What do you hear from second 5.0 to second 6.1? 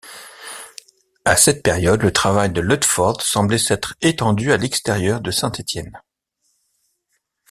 de St-Etienne.